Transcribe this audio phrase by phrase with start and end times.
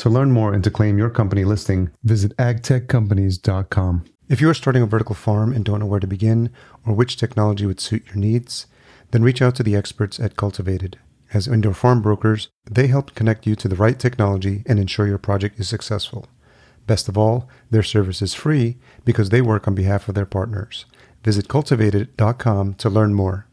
[0.00, 4.04] To learn more and to claim your company listing, visit agtechcompanies.com.
[4.30, 6.48] If you are starting a vertical farm and don't know where to begin
[6.86, 8.66] or which technology would suit your needs,
[9.10, 10.94] then reach out to the experts at Cultivatd.
[11.34, 15.18] As indoor farm brokers, they help connect you to the right technology and ensure your
[15.18, 16.26] project is successful.
[16.86, 20.86] Best of all, their service is free because they work on behalf of their partners.
[21.24, 23.46] Visit cultivatd.com to learn more.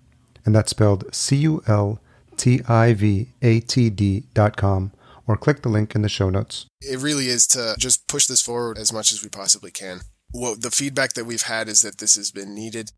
[0.46, 2.00] And that's spelled C U L
[2.38, 4.94] T I V A T D.com
[5.28, 6.66] or click the link in the show notes.
[6.82, 10.02] It really is to just push this forward as much as we possibly can.
[10.34, 12.92] Well, the feedback that we've had is that this has been needed,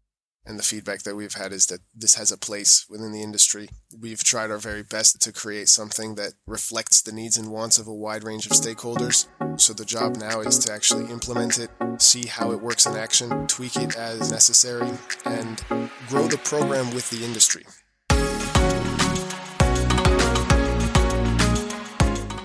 [0.46, 3.70] and the feedback that we've had is that this has a place within the industry.
[4.00, 7.88] We've tried our very best to create something that reflects the needs and wants of
[7.88, 9.28] a wide range of stakeholders.
[9.60, 13.46] So the job now is to actually implement it, see how it works in action,
[13.48, 14.90] tweak it as necessary,
[15.26, 15.64] and
[16.08, 17.66] grow the program with the industry.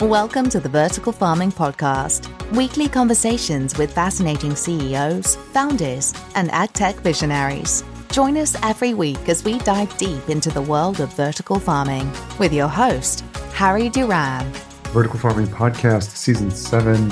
[0.00, 6.96] Welcome to the Vertical Farming Podcast, weekly conversations with fascinating CEOs, founders, and ag tech
[6.96, 7.84] visionaries.
[8.10, 12.52] Join us every week as we dive deep into the world of vertical farming with
[12.52, 13.20] your host,
[13.52, 14.44] Harry Duran.
[14.86, 17.08] Vertical Farming Podcast, Season 7.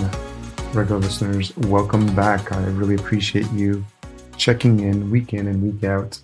[0.72, 2.50] Regular listeners, welcome back.
[2.50, 3.84] I really appreciate you
[4.36, 6.18] checking in week in and week out.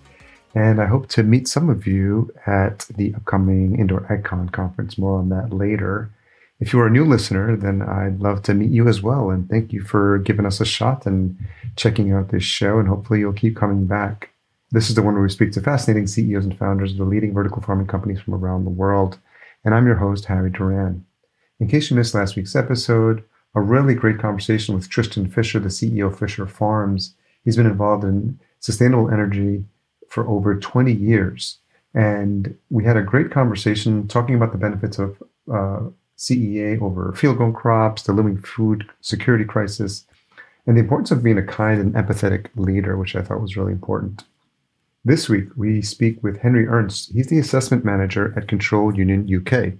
[0.55, 4.97] And I hope to meet some of you at the upcoming Indoor AgCon conference.
[4.97, 6.11] More on that later.
[6.59, 9.29] If you are a new listener, then I'd love to meet you as well.
[9.29, 11.37] And thank you for giving us a shot and
[11.77, 12.79] checking out this show.
[12.79, 14.31] And hopefully you'll keep coming back.
[14.71, 17.33] This is the one where we speak to fascinating CEOs and founders of the leading
[17.33, 19.17] vertical farming companies from around the world.
[19.63, 21.05] And I'm your host, Harry Duran.
[21.59, 23.23] In case you missed last week's episode,
[23.55, 27.15] a really great conversation with Tristan Fisher, the CEO of Fisher Farms.
[27.43, 29.63] He's been involved in sustainable energy
[30.09, 31.57] for over 20 years.
[31.93, 35.79] And we had a great conversation talking about the benefits of uh,
[36.19, 40.05] CEA over field grown crops, the looming food security crisis,
[40.67, 43.71] and the importance of being a kind and empathetic leader, which I thought was really
[43.71, 44.25] important.
[45.05, 47.13] This week, we speak with Henry Ernst.
[47.13, 49.73] He's the assessment manager at Control Union UK.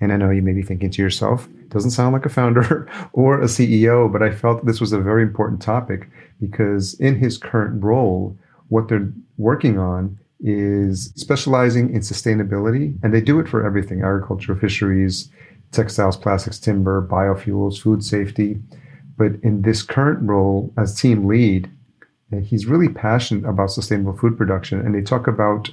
[0.00, 3.40] And I know you may be thinking to yourself, doesn't sound like a founder or
[3.40, 6.08] a CEO, but I felt this was a very important topic
[6.40, 8.36] because in his current role,
[8.68, 14.54] what they're working on is specializing in sustainability, and they do it for everything agriculture,
[14.54, 15.30] fisheries,
[15.72, 18.58] textiles, plastics, timber, biofuels, food safety.
[19.16, 21.70] But in this current role as team lead,
[22.32, 24.80] uh, he's really passionate about sustainable food production.
[24.80, 25.70] And they talk about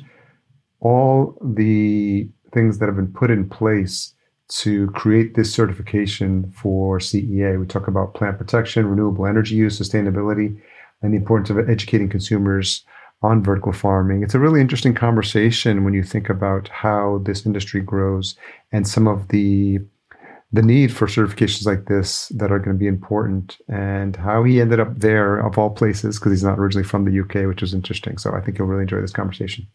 [0.80, 4.14] all the things that have been put in place
[4.50, 7.60] to create this certification for CEA.
[7.60, 10.60] We talk about plant protection, renewable energy use, sustainability,
[11.02, 12.86] and the importance of educating consumers
[13.24, 14.22] on vertical farming.
[14.22, 18.36] It's a really interesting conversation when you think about how this industry grows
[18.74, 19.80] and some of the
[20.52, 24.62] the need for certifications like this that are going to be important and how he
[24.62, 27.74] ended up there of all places because he's not originally from the UK, which was
[27.74, 28.20] interesting.
[28.20, 29.66] So I think you'll really enjoy this conversation.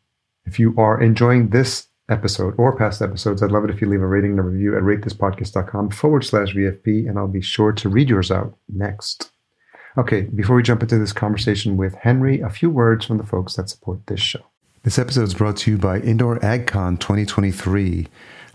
[0.47, 4.03] If you are enjoying this episode or past episodes, I'd love it if you leave
[4.03, 7.89] a rating and a review at ratethispodcast.com forward slash VFP, and I'll be sure to
[7.89, 9.33] read yours out next.
[9.97, 13.57] Okay, before we jump into this conversation with Henry, a few words from the folks
[13.57, 14.45] that support this show.
[14.85, 18.07] This episode is brought to you by Indoor AgCon 2023.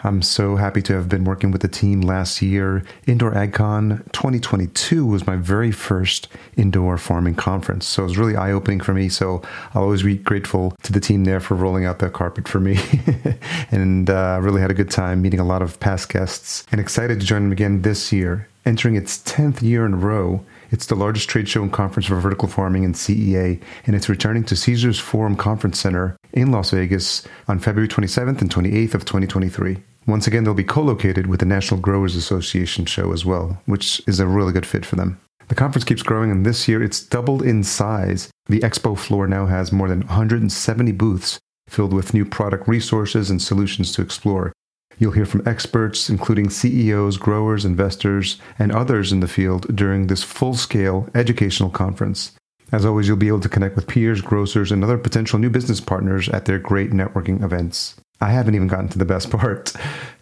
[0.06, 2.84] I'm so happy to have been working with the team last year.
[3.08, 6.28] Indoor AgCon 2022 was my very first
[6.58, 7.88] indoor farming conference.
[7.88, 9.08] So it was really eye opening for me.
[9.08, 9.42] So
[9.74, 12.78] I'll always be grateful to the team there for rolling out that carpet for me.
[13.72, 17.22] and uh, really had a good time meeting a lot of past guests and excited
[17.22, 18.50] to join them again this year.
[18.66, 22.16] Entering its 10th year in a row, it's the largest trade show and conference for
[22.16, 27.28] vertical farming and CEA, and it's returning to Caesars Forum Conference Center in Las Vegas
[27.48, 29.78] on February 27th and 28th of 2023.
[30.06, 34.02] Once again, they'll be co located with the National Grocers Association show as well, which
[34.06, 35.20] is a really good fit for them.
[35.48, 38.30] The conference keeps growing, and this year it's doubled in size.
[38.48, 43.42] The expo floor now has more than 170 booths filled with new product resources and
[43.42, 44.52] solutions to explore.
[45.00, 50.24] You'll hear from experts, including CEOs, growers, investors, and others in the field during this
[50.24, 52.34] full scale educational conference.
[52.72, 55.80] As always, you'll be able to connect with peers, grocers, and other potential new business
[55.80, 57.96] partners at their great networking events.
[58.24, 59.74] I haven't even gotten to the best part.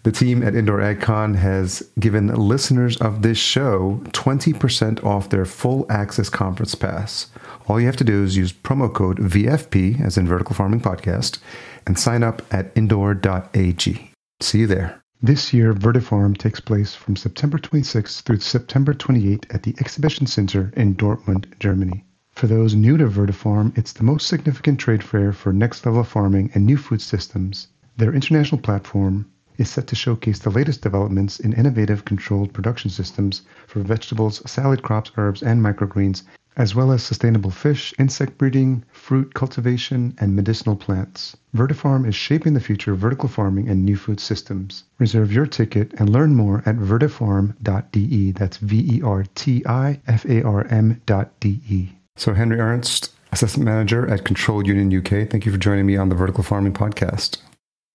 [0.01, 5.85] The team at Indoor AgCon has given listeners of this show 20% off their full
[5.87, 7.27] access conference pass.
[7.67, 11.37] All you have to do is use promo code VFP, as in Vertical Farming Podcast,
[11.85, 14.11] and sign up at indoor.ag.
[14.39, 15.03] See you there.
[15.21, 20.73] This year, Vertifarm takes place from September 26th through September 28th at the Exhibition Center
[20.75, 22.03] in Dortmund, Germany.
[22.31, 26.49] For those new to Vertifarm, it's the most significant trade fair for next level farming
[26.55, 27.67] and new food systems.
[27.97, 29.25] Their international platform
[29.57, 34.81] is set to showcase the latest developments in innovative controlled production systems for vegetables, salad
[34.81, 36.23] crops, herbs, and microgreens,
[36.57, 41.37] as well as sustainable fish, insect breeding, fruit cultivation, and medicinal plants.
[41.55, 44.83] Vertifarm is shaping the future of vertical farming and new food systems.
[44.99, 48.31] Reserve your ticket and learn more at vertifarm.de.
[48.31, 51.95] That's V E R T I F A R M.de.
[52.17, 56.09] So, Henry Ernst, Assistant Manager at Control Union UK, thank you for joining me on
[56.09, 57.37] the Vertical Farming Podcast.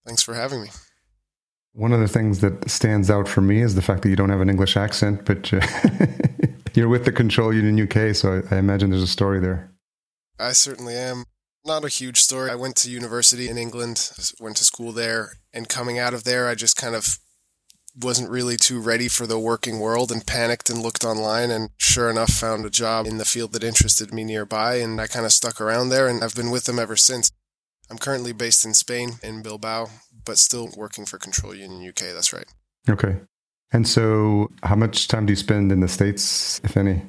[0.07, 0.69] Thanks for having me.
[1.73, 4.31] One of the things that stands out for me is the fact that you don't
[4.31, 5.61] have an English accent, but uh,
[6.75, 9.71] you're with the Control Union UK, so I imagine there's a story there.
[10.39, 11.25] I certainly am.
[11.67, 12.51] Not a huge story.
[12.51, 14.11] I went to university in England,
[14.41, 17.19] went to school there, and coming out of there, I just kind of
[18.01, 22.11] wasn't really too ready for the working world and panicked and looked online and sure
[22.11, 25.33] enough found a job in the field that interested me nearby and I kind of
[25.33, 27.33] stuck around there and I've been with them ever since.
[27.91, 29.89] I'm currently based in Spain in Bilbao,
[30.25, 32.47] but still working for Control Union UK, that's right.
[32.89, 33.17] Okay.
[33.73, 37.03] And so how much time do you spend in the states if any?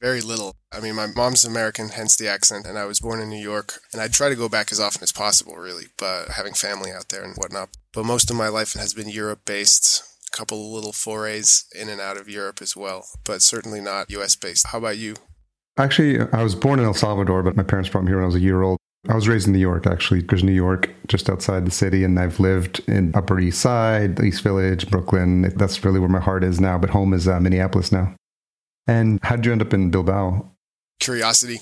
[0.00, 0.56] Very little.
[0.72, 3.80] I mean, my mom's American, hence the accent, and I was born in New York.
[3.92, 7.10] And I try to go back as often as possible, really, but having family out
[7.10, 7.68] there and whatnot.
[7.92, 11.88] But most of my life has been Europe based, a couple of little forays in
[11.88, 14.68] and out of Europe as well, but certainly not US based.
[14.68, 15.16] How about you?
[15.76, 18.26] Actually, I was born in El Salvador, but my parents brought me here when I
[18.26, 18.78] was a year old.
[19.08, 22.18] I was raised in New York, actually, because New York, just outside the city, and
[22.18, 25.52] I've lived in Upper East Side, East Village, Brooklyn.
[25.56, 28.14] That's really where my heart is now, but home is uh, Minneapolis now.
[28.86, 30.50] And how did you end up in Bilbao?
[30.98, 31.60] Curiosity.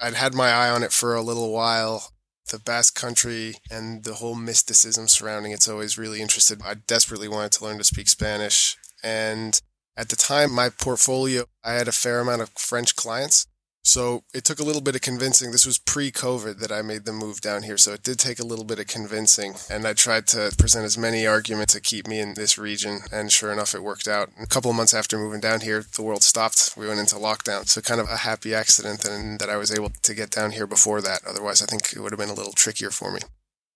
[0.00, 2.12] I'd had my eye on it for a little while
[2.50, 6.60] the Basque country and the whole mysticism surrounding it's always really interested.
[6.64, 8.76] I desperately wanted to learn to speak Spanish.
[9.02, 9.60] And
[9.96, 13.46] at the time, my portfolio, I had a fair amount of French clients.
[13.88, 15.50] So it took a little bit of convincing.
[15.50, 17.78] This was pre COVID that I made the move down here.
[17.78, 19.54] So it did take a little bit of convincing.
[19.70, 23.00] And I tried to present as many arguments to keep me in this region.
[23.10, 24.28] And sure enough, it worked out.
[24.38, 26.74] A couple of months after moving down here, the world stopped.
[26.76, 27.66] We went into lockdown.
[27.66, 30.66] So kind of a happy accident and that I was able to get down here
[30.66, 31.22] before that.
[31.26, 33.20] Otherwise, I think it would have been a little trickier for me.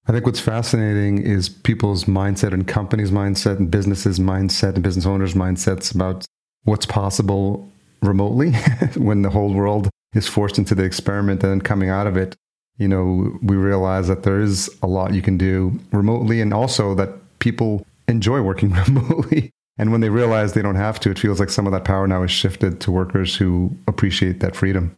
[0.06, 5.06] I think what's fascinating is people's mindset and companies' mindset and businesses' mindset and business
[5.06, 6.26] owners' mindsets about
[6.64, 7.66] what's possible
[8.02, 8.52] remotely
[8.96, 12.36] when the whole world is forced into the experiment and then coming out of it,
[12.78, 16.94] you know, we realize that there is a lot you can do remotely and also
[16.94, 19.50] that people enjoy working remotely.
[19.78, 22.06] And when they realize they don't have to, it feels like some of that power
[22.06, 24.96] now is shifted to workers who appreciate that freedom.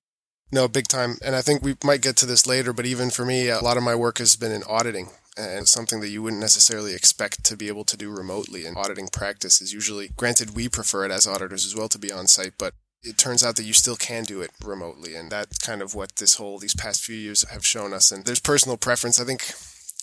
[0.52, 1.16] No, big time.
[1.25, 3.76] And I think we might get to this later, but even for me, a lot
[3.76, 7.56] of my work has been in auditing and something that you wouldn't necessarily expect to
[7.56, 8.64] be able to do remotely.
[8.64, 12.12] And auditing practice is usually, granted, we prefer it as auditors as well to be
[12.12, 15.14] on site, but it turns out that you still can do it remotely.
[15.14, 18.11] And that's kind of what this whole, these past few years have shown us.
[18.11, 19.20] And there's personal preference.
[19.20, 19.52] I think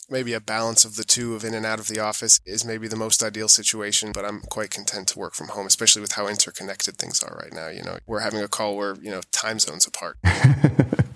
[0.10, 2.88] maybe a balance of the two of in and out of the office is maybe
[2.88, 6.28] the most ideal situation, but I'm quite content to work from home, especially with how
[6.28, 7.70] interconnected things are right now.
[7.70, 10.18] You know, we're having a call where, you know, time zones apart.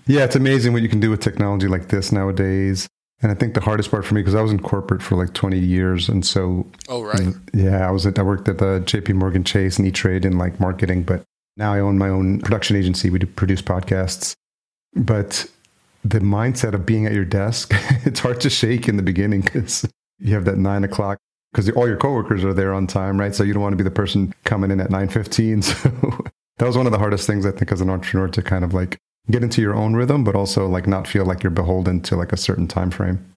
[0.07, 2.87] yeah, it's amazing what you can do with technology like this nowadays.
[3.21, 5.33] And I think the hardest part for me, because I was in corporate for like
[5.33, 6.09] 20 years.
[6.09, 7.33] And so, oh, right.
[7.53, 10.37] Yeah, I was at, I worked at the JP Morgan Chase and E Trade in
[10.37, 11.23] like marketing, but
[11.57, 13.09] now I own my own production agency.
[13.09, 14.33] We do produce podcasts.
[14.95, 15.49] But
[16.03, 17.71] the mindset of being at your desk,
[18.05, 19.87] it's hard to shake in the beginning because
[20.19, 21.17] you have that nine o'clock
[21.51, 23.33] because all your coworkers are there on time, right?
[23.33, 25.63] So you don't want to be the person coming in at 9:15.
[26.57, 28.63] So that was one of the hardest things I think as an entrepreneur to kind
[28.63, 28.97] of like
[29.29, 32.31] get into your own rhythm, but also like not feel like you're beholden to like
[32.31, 33.34] a certain time frame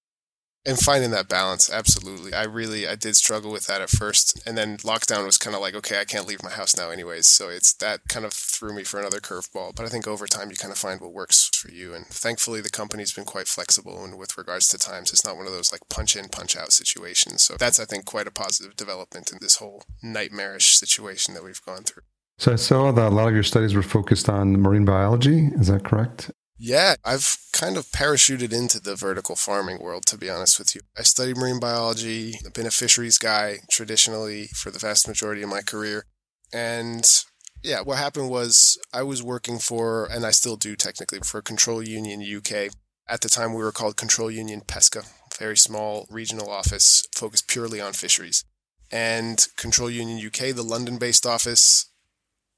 [0.67, 4.57] and finding that balance absolutely i really i did struggle with that at first and
[4.57, 7.49] then lockdown was kind of like okay i can't leave my house now anyways so
[7.49, 10.57] it's that kind of threw me for another curveball but i think over time you
[10.57, 14.19] kind of find what works for you and thankfully the company's been quite flexible and
[14.19, 17.43] with regards to times it's not one of those like punch in punch out situations
[17.43, 21.65] so that's i think quite a positive development in this whole nightmarish situation that we've
[21.65, 22.03] gone through
[22.39, 25.51] So I saw that a lot of your studies were focused on marine biology.
[25.59, 26.31] Is that correct?
[26.61, 30.81] Yeah, I've kind of parachuted into the vertical farming world, to be honest with you.
[30.99, 35.49] I studied marine biology, I've been a fisheries guy traditionally for the vast majority of
[35.49, 36.05] my career.
[36.53, 37.09] And
[37.63, 41.81] yeah, what happened was I was working for, and I still do technically, for Control
[41.81, 42.73] Union UK.
[43.09, 45.03] At the time, we were called Control Union Pesca,
[45.39, 48.45] very small regional office focused purely on fisheries.
[48.91, 51.88] And Control Union UK, the London based office,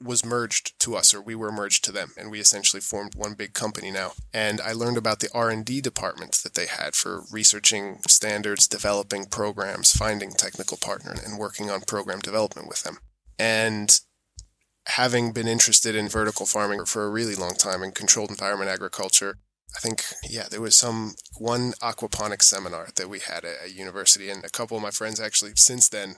[0.03, 3.35] was merged to us or we were merged to them and we essentially formed one
[3.35, 4.13] big company now.
[4.33, 9.93] And i learned about the r&d department that they had for researching standards developing programs
[9.93, 12.99] finding technical partner and working on program development with them.
[13.39, 14.01] And
[14.87, 19.39] having been interested in vertical farming for a really long time and controlled environment agriculture
[19.77, 24.29] I think, yeah, there was some one aquaponics seminar that we had at a university,
[24.29, 26.17] and a couple of my friends actually since then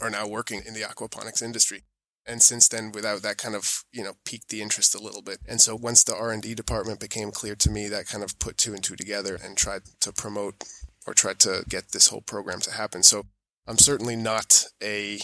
[0.00, 1.82] are now working in the aquaponics industry
[2.30, 5.38] and since then without that kind of you know piqued the interest a little bit.
[5.48, 8.72] And so once the r&d department became clear to me that kind of put two
[8.72, 10.64] and two together and tried to promote
[11.06, 13.02] or tried to get this whole program to happen.
[13.02, 13.26] So
[13.66, 15.18] i'm certainly not a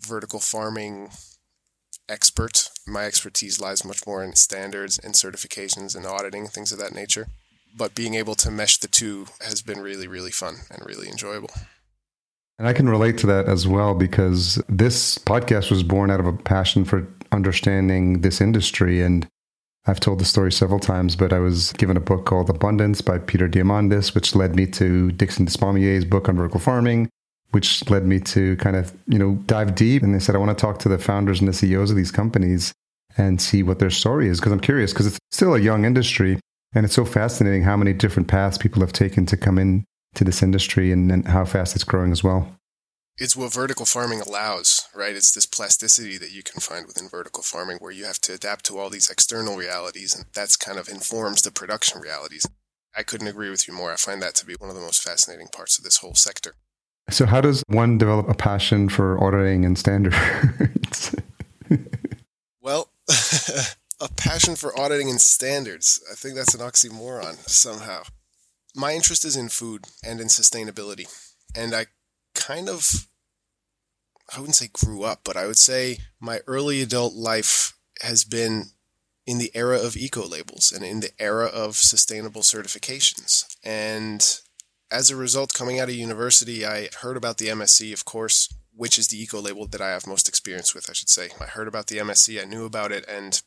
[0.00, 1.10] vertical farming
[2.08, 2.68] expert.
[2.86, 7.28] My expertise lies much more in standards and certifications and auditing things of that nature.
[7.74, 11.50] But being able to mesh the two has been really really fun and really enjoyable
[12.58, 16.26] and I can relate to that as well because this podcast was born out of
[16.26, 19.02] a passion for understanding this industry.
[19.02, 19.26] And
[19.86, 23.18] I've told the story several times, but I was given a book called Abundance by
[23.18, 27.08] Peter Diamandis, which led me to Dickson Despommier's book on vertical farming,
[27.50, 30.02] which led me to kind of, you know, dive deep.
[30.02, 32.12] And they said, I want to talk to the founders and the CEOs of these
[32.12, 32.72] companies
[33.16, 36.38] and see what their story is because I'm curious because it's still a young industry.
[36.74, 40.24] And it's so fascinating how many different paths people have taken to come in to
[40.24, 42.56] this industry and, and how fast it's growing as well.
[43.18, 45.14] It's what vertical farming allows, right?
[45.14, 48.64] It's this plasticity that you can find within vertical farming where you have to adapt
[48.66, 52.46] to all these external realities, and that's kind of informs the production realities.
[52.96, 53.92] I couldn't agree with you more.
[53.92, 56.54] I find that to be one of the most fascinating parts of this whole sector.
[57.10, 61.14] So, how does one develop a passion for auditing and standards?
[62.60, 62.90] well,
[64.00, 66.02] a passion for auditing and standards.
[66.10, 68.04] I think that's an oxymoron somehow
[68.74, 71.06] my interest is in food and in sustainability.
[71.54, 71.86] And I
[72.34, 73.06] kind of,
[74.34, 78.70] I wouldn't say grew up, but I would say my early adult life has been
[79.26, 83.44] in the era of eco labels and in the era of sustainable certifications.
[83.62, 84.40] And
[84.90, 88.98] as a result, coming out of university, I heard about the MSC, of course, which
[88.98, 91.28] is the eco label that I have most experience with, I should say.
[91.40, 93.40] I heard about the MSC, I knew about it, and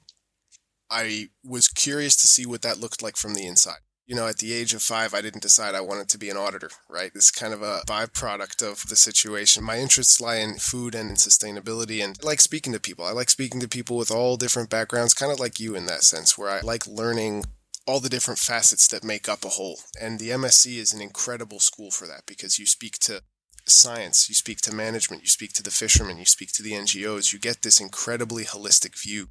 [0.89, 4.37] I was curious to see what that looked like from the inside you know, at
[4.37, 7.11] the age of five, I didn't decide I wanted to be an auditor, right?
[7.15, 9.63] It's kind of a byproduct of the situation.
[9.63, 13.05] My interests lie in food and in sustainability, and I like speaking to people.
[13.05, 16.03] I like speaking to people with all different backgrounds, kind of like you in that
[16.03, 17.45] sense, where I like learning
[17.87, 19.79] all the different facets that make up a whole.
[19.99, 23.21] And the MSC is an incredible school for that because you speak to
[23.67, 27.33] science, you speak to management, you speak to the fishermen, you speak to the NGOs,
[27.33, 29.29] you get this incredibly holistic view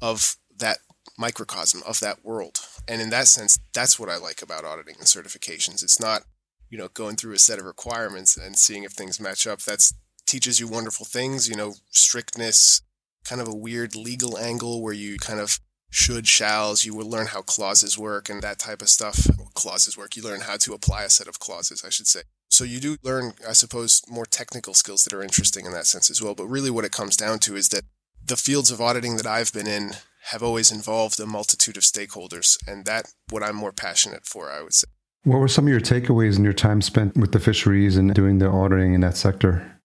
[0.00, 0.78] of that
[1.18, 2.58] microcosm of that world.
[2.88, 5.82] And in that sense, that's what I like about auditing and certifications.
[5.82, 6.22] It's not,
[6.70, 9.60] you know, going through a set of requirements and seeing if things match up.
[9.60, 9.92] That's
[10.26, 12.80] teaches you wonderful things, you know, strictness,
[13.24, 15.58] kind of a weird legal angle where you kind of
[15.90, 19.28] should, shalls, you will learn how clauses work and that type of stuff.
[19.54, 20.16] Clauses work.
[20.16, 22.22] You learn how to apply a set of clauses, I should say.
[22.48, 26.10] So you do learn, I suppose, more technical skills that are interesting in that sense
[26.10, 26.34] as well.
[26.34, 27.84] But really what it comes down to is that
[28.24, 29.92] the fields of auditing that I've been in
[30.30, 34.62] have always involved a multitude of stakeholders, and that what I'm more passionate for, I
[34.62, 34.86] would say.
[35.24, 38.38] What were some of your takeaways in your time spent with the fisheries and doing
[38.38, 39.80] the auditing in that sector?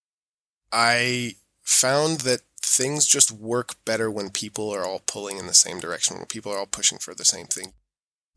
[0.72, 5.80] I found that things just work better when people are all pulling in the same
[5.80, 7.74] direction, when people are all pushing for the same thing.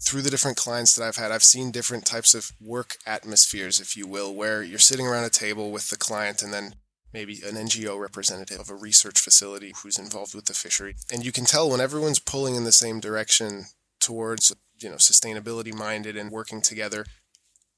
[0.03, 3.97] Through the different clients that I've had, I've seen different types of work atmospheres, if
[3.97, 6.75] you will, where you're sitting around a table with the client and then
[7.13, 10.97] maybe an NGO representative of a research facility who's involved with the fishery.
[11.13, 13.67] And you can tell when everyone's pulling in the same direction
[14.01, 17.07] towards, you know, sustainability minded and working together,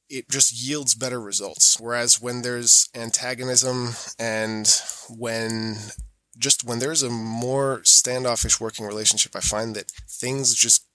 [0.09, 1.79] it just yields better results.
[1.81, 4.69] Whereas when there's antagonism and
[5.09, 5.77] when
[6.39, 10.87] just when there's a more standoffish working relationship, I find that things just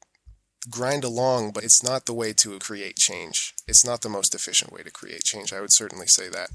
[0.70, 3.54] grind along, but it's not the way to create change.
[3.68, 5.54] It's not the most efficient way to create change.
[5.54, 6.50] I would certainly say that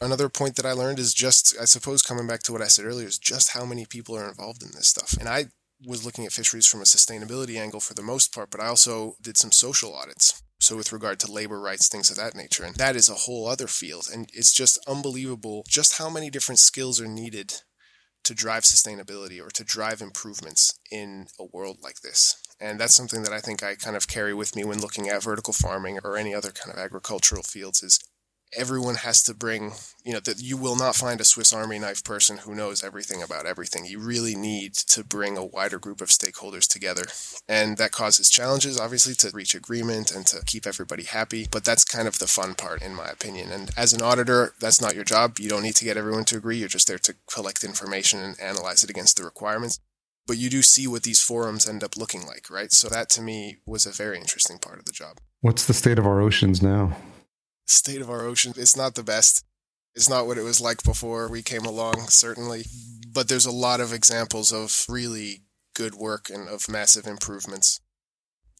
[0.00, 2.84] another point that I learned is just, I suppose, coming back to what I said
[2.84, 5.14] earlier, is just how many people are involved in this stuff.
[5.18, 5.46] And I
[5.86, 9.16] was looking at fisheries from a sustainability angle for the most part, but I also
[9.20, 10.42] did some social audits.
[10.60, 12.64] So, with regard to labor rights, things of that nature.
[12.64, 14.08] And that is a whole other field.
[14.12, 17.62] And it's just unbelievable just how many different skills are needed
[18.24, 22.34] to drive sustainability or to drive improvements in a world like this.
[22.60, 25.22] And that's something that I think I kind of carry with me when looking at
[25.22, 28.00] vertical farming or any other kind of agricultural fields is
[28.56, 29.72] everyone has to bring,
[30.04, 33.22] you know, that you will not find a Swiss Army knife person who knows everything
[33.22, 33.84] about everything.
[33.84, 37.04] You really need to bring a wider group of stakeholders together.
[37.48, 41.46] And that causes challenges, obviously, to reach agreement and to keep everybody happy.
[41.50, 43.50] But that's kind of the fun part, in my opinion.
[43.50, 45.38] And as an auditor, that's not your job.
[45.38, 46.58] You don't need to get everyone to agree.
[46.58, 49.78] You're just there to collect information and analyze it against the requirements.
[50.26, 52.70] But you do see what these forums end up looking like, right?
[52.70, 55.18] So that to me was a very interesting part of the job.
[55.40, 56.96] What's the state of our oceans now?
[57.68, 58.54] State of our ocean.
[58.56, 59.44] It's not the best.
[59.94, 62.64] It's not what it was like before we came along, certainly.
[63.12, 65.42] But there's a lot of examples of really
[65.74, 67.80] good work and of massive improvements.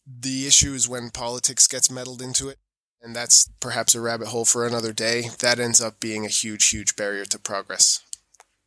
[0.05, 2.57] The issue is when politics gets meddled into it,
[3.01, 5.29] and that's perhaps a rabbit hole for another day.
[5.39, 8.03] That ends up being a huge, huge barrier to progress.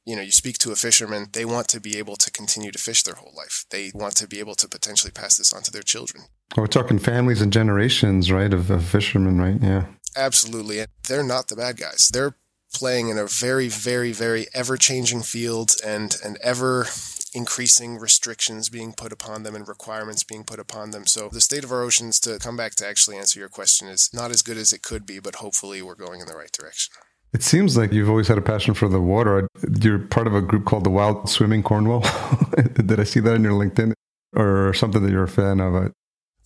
[0.05, 2.79] You know, you speak to a fisherman, they want to be able to continue to
[2.79, 3.67] fish their whole life.
[3.71, 6.25] They want to be able to potentially pass this on to their children.
[6.57, 9.59] we're talking families and generations, right, of, of fishermen, right?
[9.63, 9.87] Yeah.
[10.17, 10.81] Absolutely.
[10.81, 12.11] And they're not the bad guys.
[12.13, 12.37] They're
[12.73, 16.87] playing in a very, very, very ever changing field and an ever
[17.35, 21.07] increasing restrictions being put upon them and requirements being put upon them.
[21.07, 24.11] So the state of our oceans, to come back to actually answer your question, is
[24.13, 26.93] not as good as it could be, but hopefully we're going in the right direction.
[27.33, 29.49] It seems like you've always had a passion for the water.
[29.81, 32.01] You're part of a group called the Wild Swimming Cornwall.
[32.75, 33.95] Did I see that on your LinkedIn
[34.37, 35.93] or something that you're a fan of?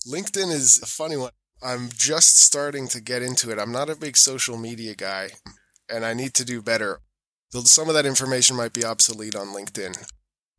[0.07, 1.31] LinkedIn is a funny one.
[1.61, 3.59] I'm just starting to get into it.
[3.59, 5.29] I'm not a big social media guy,
[5.89, 6.99] and I need to do better.
[7.51, 10.05] Some of that information might be obsolete on LinkedIn.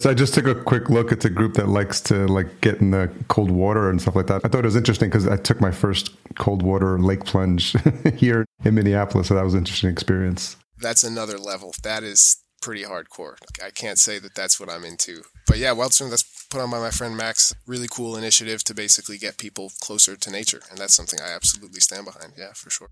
[0.01, 1.11] So I just took a quick look.
[1.11, 4.29] It's a group that likes to like get in the cold water and stuff like
[4.29, 4.43] that.
[4.45, 7.75] I thought it was interesting because I took my first cold water lake plunge
[8.17, 10.57] here in Minneapolis, so that was an interesting experience.
[10.81, 11.75] That's another level.
[11.83, 13.37] That is pretty hardcore.
[13.65, 15.23] I can't say that that's what I'm into.
[15.49, 17.55] But yeah, Wild Swim, that's put on by my friend Max.
[17.67, 20.61] Really cool initiative to basically get people closer to nature.
[20.71, 22.33] And that's something I absolutely stand behind.
[22.37, 22.89] Yeah, for sure.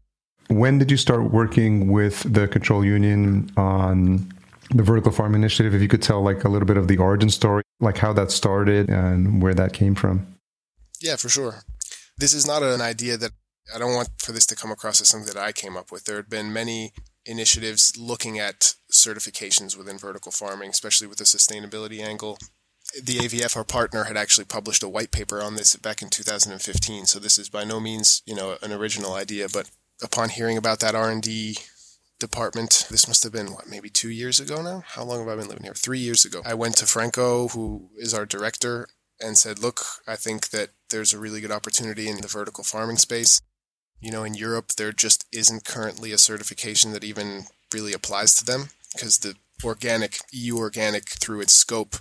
[0.49, 4.33] When did you start working with the Control Union on
[4.71, 5.75] the vertical farm initiative?
[5.75, 8.31] If you could tell like a little bit of the origin story, like how that
[8.31, 10.27] started and where that came from.
[11.01, 11.63] Yeah, for sure.
[12.19, 13.33] This is not an idea that
[13.75, 16.05] I don't want for this to come across as something that I came up with.
[16.05, 16.93] There had been many
[17.25, 22.39] initiatives looking at certifications within vertical farming, especially with the sustainability angle.
[22.95, 27.07] The AVF, our partner, had actually published a white paper on this back in 2015.
[27.07, 29.49] So this is by no means, you know, an original idea.
[29.53, 29.71] But
[30.03, 31.59] upon hearing about that R&D
[32.19, 34.83] department, this must have been what, maybe two years ago now.
[34.87, 35.75] How long have I been living here?
[35.75, 36.43] Three years ago.
[36.45, 38.89] I went to Franco, who is our director,
[39.21, 42.99] and said, "Look, I think that there's a really good opportunity in the vertical farming
[42.99, 43.41] space.
[44.01, 48.45] You know, in Europe, there just isn't currently a certification that even really applies to
[48.45, 51.97] them because the organic, EU organic, through its scope,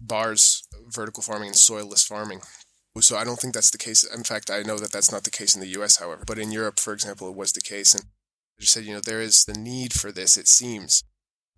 [0.00, 2.40] bars vertical farming and soilless farming.
[3.00, 4.02] So I don't think that's the case.
[4.02, 6.24] In fact, I know that that's not the case in the US, however.
[6.26, 7.94] But in Europe, for example, it was the case.
[7.94, 11.04] And I just said, you know, there is the need for this, it seems.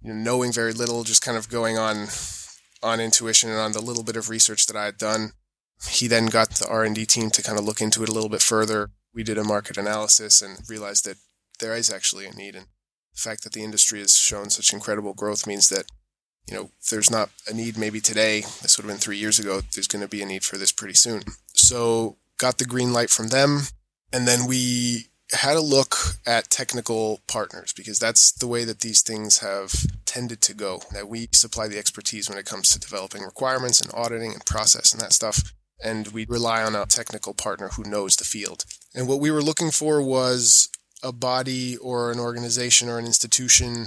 [0.02, 2.08] You know, knowing very little, just kind of going on
[2.82, 5.32] on intuition and on the little bit of research that I had done.
[5.88, 8.42] He then got the R&D team to kind of look into it a little bit
[8.42, 11.16] further we did a market analysis and realized that
[11.58, 12.54] there is actually a need.
[12.54, 12.66] And
[13.14, 15.84] the fact that the industry has shown such incredible growth means that,
[16.48, 19.60] you know, there's not a need maybe today, this would have been three years ago,
[19.74, 21.22] there's going to be a need for this pretty soon.
[21.54, 23.62] So got the green light from them.
[24.12, 25.94] And then we had a look
[26.26, 29.72] at technical partners because that's the way that these things have
[30.04, 30.80] tended to go.
[30.92, 34.92] That we supply the expertise when it comes to developing requirements and auditing and process
[34.92, 35.52] and that stuff.
[35.82, 38.64] And we rely on a technical partner who knows the field.
[38.94, 40.68] And what we were looking for was
[41.02, 43.86] a body or an organization or an institution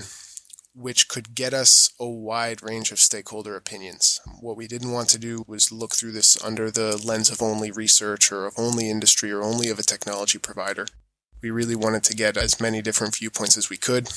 [0.76, 4.20] which could get us a wide range of stakeholder opinions.
[4.42, 7.72] What we didn't want to do was look through this under the lens of only
[7.72, 10.88] research or of only industry or only of a technology provider.
[11.42, 14.10] We really wanted to get as many different viewpoints as we could.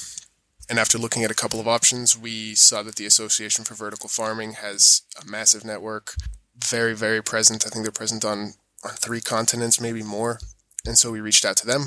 [0.68, 4.08] And after looking at a couple of options, we saw that the Association for Vertical
[4.08, 6.14] Farming has a massive network,
[6.56, 7.66] very, very present.
[7.66, 10.40] I think they're present on, on three continents, maybe more.
[10.84, 11.86] And so we reached out to them.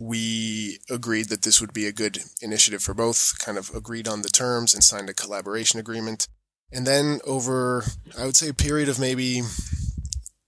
[0.00, 4.22] We agreed that this would be a good initiative for both, kind of agreed on
[4.22, 6.26] the terms and signed a collaboration agreement.
[6.72, 7.84] And then over,
[8.18, 9.42] I would say, a period of maybe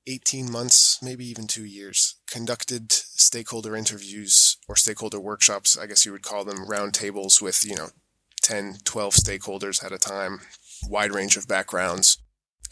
[0.07, 6.13] 18 months, maybe even two years, conducted stakeholder interviews or stakeholder workshops, I guess you
[6.13, 7.89] would call them roundtables with, you know,
[8.43, 10.41] 10, 12 stakeholders at a time,
[10.89, 12.19] wide range of backgrounds.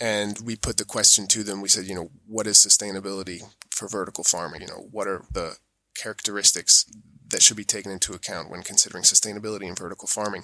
[0.01, 1.61] And we put the question to them.
[1.61, 3.43] We said, you know, what is sustainability?
[3.81, 4.61] for vertical farming?
[4.61, 5.57] You know, what are the
[6.01, 6.85] characteristics
[7.29, 10.43] that should be taken into account when considering sustainability in vertical farming?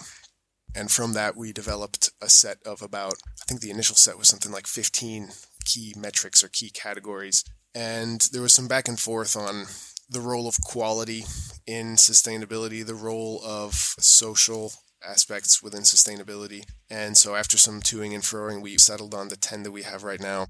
[0.75, 4.29] And from that, we developed a set of about, I think the initial set was
[4.29, 5.29] something like 15
[5.65, 7.45] key metrics or key categories.
[7.75, 9.65] And there was some back and forth on
[10.09, 11.25] the role of quality
[11.67, 14.73] in sustainability, the role of social
[15.05, 16.65] aspects within sustainability.
[16.91, 20.05] And so after some toing and froing, we settled on the 10 that we have
[20.05, 20.47] right now.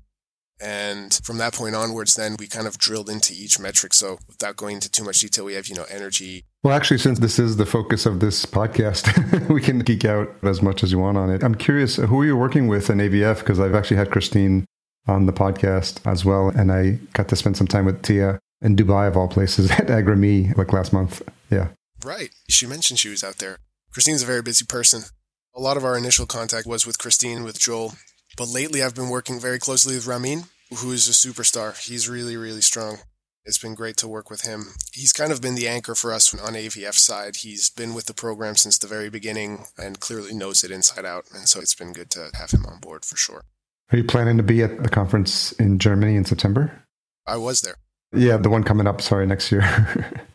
[0.60, 3.92] And from that point onwards, then we kind of drilled into each metric.
[3.92, 6.46] So without going into too much detail, we have, you know, energy.
[6.62, 10.62] Well, actually, since this is the focus of this podcast, we can geek out as
[10.62, 11.44] much as you want on it.
[11.44, 13.40] I'm curious, who are you working with in AVF?
[13.40, 14.64] Because I've actually had Christine
[15.06, 16.48] on the podcast as well.
[16.48, 19.88] And I got to spend some time with Tia in Dubai, of all places, at
[19.88, 21.22] AgraME like last month.
[21.50, 21.68] Yeah.
[22.04, 22.30] Right.
[22.48, 23.58] She mentioned she was out there.
[23.92, 25.02] Christine's a very busy person.
[25.54, 27.94] A lot of our initial contact was with Christine, with Joel.
[28.36, 30.44] But lately, I've been working very closely with Ramin,
[30.78, 31.76] who is a superstar.
[31.78, 32.98] He's really, really strong.
[33.46, 34.74] It's been great to work with him.
[34.92, 37.36] He's kind of been the anchor for us on AVF side.
[37.36, 41.26] He's been with the program since the very beginning and clearly knows it inside out.
[41.32, 43.42] And so it's been good to have him on board for sure.
[43.92, 46.82] Are you planning to be at the conference in Germany in September?
[47.24, 47.76] I was there.
[48.12, 49.62] Yeah, the one coming up, sorry, next year.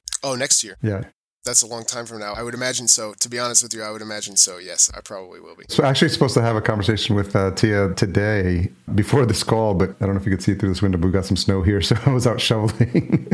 [0.23, 0.77] oh, next year.
[0.81, 1.03] Yeah.
[1.43, 2.33] That's a long time from now.
[2.33, 3.13] I would imagine so.
[3.19, 4.59] To be honest with you, I would imagine so.
[4.59, 5.63] Yes, I probably will be.
[5.69, 9.89] So, actually, supposed to have a conversation with uh, Tia today before this call, but
[9.99, 10.99] I don't know if you could see through this window.
[10.99, 13.27] But we got some snow here, so I was out shoveling.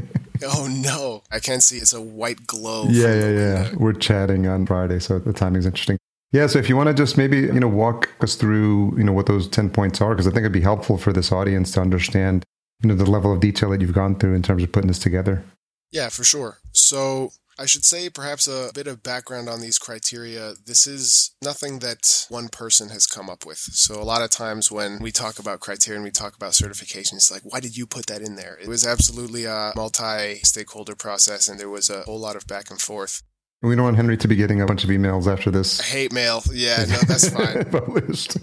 [0.43, 1.77] oh no, I can't see.
[1.77, 2.85] It's a white glow.
[2.89, 3.71] Yeah, yeah, yeah.
[3.75, 5.97] We're chatting on Friday, so the timing's interesting.
[6.31, 9.13] Yeah, so if you want to just maybe you know walk us through you know
[9.13, 11.81] what those ten points are, because I think it'd be helpful for this audience to
[11.81, 12.45] understand
[12.81, 14.99] you know the level of detail that you've gone through in terms of putting this
[14.99, 15.43] together.
[15.91, 16.59] Yeah, for sure.
[16.71, 20.53] So I should say perhaps a bit of background on these criteria.
[20.65, 23.57] This is nothing that one person has come up with.
[23.57, 27.31] So a lot of times when we talk about criteria and we talk about certifications,
[27.31, 28.57] like, why did you put that in there?
[28.61, 32.69] It was absolutely a multi stakeholder process and there was a whole lot of back
[32.69, 33.23] and forth.
[33.63, 35.79] We don't want Henry to be getting a bunch of emails after this.
[35.79, 36.43] I hate mail.
[36.53, 37.65] Yeah, no, that's fine.
[37.65, 38.37] Published.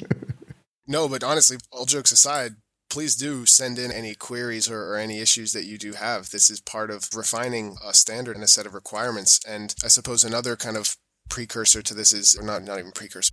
[0.88, 2.57] no, but honestly, all jokes aside,
[2.95, 6.31] please do send in any queries or, or, any issues that you do have.
[6.31, 9.41] This is part of refining a standard and a set of requirements.
[9.49, 10.97] And I suppose another kind of
[11.29, 13.33] precursor to this is, or not, not even precursor,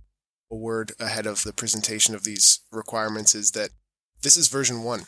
[0.50, 3.70] a word ahead of the presentation of these requirements is that
[4.24, 5.02] this is version one.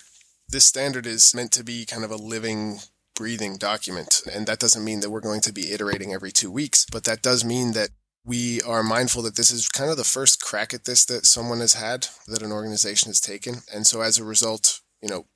[0.48, 2.78] This standard is meant to be kind of a living,
[3.16, 4.22] breathing document.
[4.32, 7.22] And that doesn't mean that we're going to be iterating every two weeks, but that
[7.22, 7.88] does mean that
[8.24, 11.60] we are mindful that this is kind of the first crack at this that someone
[11.60, 13.56] has had, that an organization has taken.
[13.72, 15.26] And so as a result, you know,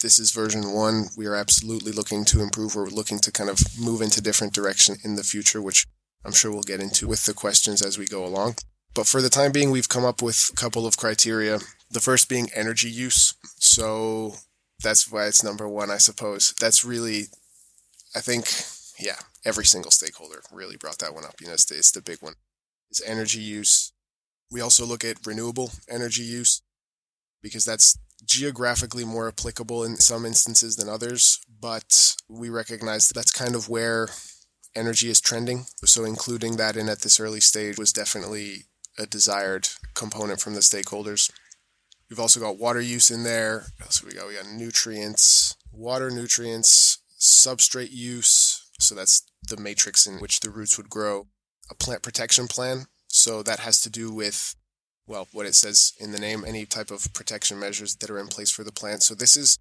[0.00, 1.06] this is version one.
[1.16, 2.74] We are absolutely looking to improve.
[2.74, 5.86] We're looking to kind of move into different direction in the future, which
[6.24, 8.56] I'm sure we'll get into with the questions as we go along.
[8.94, 11.60] But for the time being, we've come up with a couple of criteria.
[11.90, 13.34] The first being energy use.
[13.58, 14.34] So
[14.82, 16.54] that's why it's number one, I suppose.
[16.60, 17.24] That's really,
[18.14, 18.46] I think,
[18.98, 21.34] yeah, every single stakeholder really brought that one up.
[21.40, 22.34] You know, it's the, it's the big one.
[22.90, 23.92] Is energy use.
[24.50, 26.62] We also look at renewable energy use
[27.42, 33.32] because that's geographically more applicable in some instances than others, but we recognize that that's
[33.32, 34.08] kind of where
[34.74, 35.66] energy is trending.
[35.84, 38.64] So including that in at this early stage was definitely
[38.98, 41.30] a desired component from the stakeholders.
[42.08, 43.64] We've also got water use in there.
[43.78, 44.28] What else we got?
[44.28, 48.53] We got nutrients, water nutrients, substrate use,
[48.84, 51.26] so that's the matrix in which the roots would grow.
[51.70, 52.86] A plant protection plan.
[53.08, 54.54] So that has to do with,
[55.06, 58.26] well, what it says in the name, any type of protection measures that are in
[58.26, 59.02] place for the plant.
[59.02, 59.58] So this is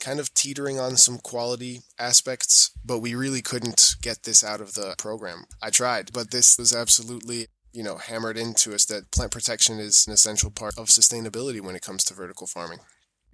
[0.00, 4.74] kind of teetering on some quality aspects, but we really couldn't get this out of
[4.74, 5.44] the program.
[5.62, 10.06] I tried, but this was absolutely, you know, hammered into us that plant protection is
[10.06, 12.78] an essential part of sustainability when it comes to vertical farming.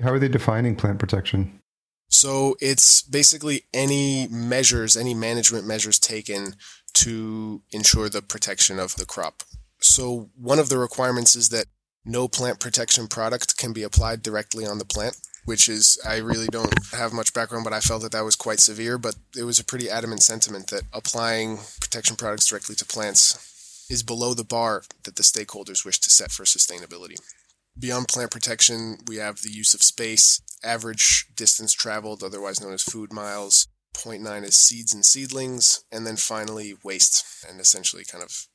[0.00, 1.60] How are they defining plant protection?
[2.08, 6.54] So it's basically any measures, any management measures taken
[6.94, 9.42] to ensure the protection of the crop.
[9.80, 11.66] So one of the requirements is that
[12.04, 16.46] no plant protection product can be applied directly on the plant, which is, I really
[16.46, 18.96] don't have much background, but I felt that that was quite severe.
[18.98, 24.02] But it was a pretty adamant sentiment that applying protection products directly to plants is
[24.02, 27.16] below the bar that the stakeholders wish to set for sustainability.
[27.78, 32.82] Beyond plant protection, we have the use of space, average distance traveled, otherwise known as
[32.82, 33.68] food miles.
[33.94, 38.48] 0.9 is seeds and seedlings, and then finally waste and essentially kind of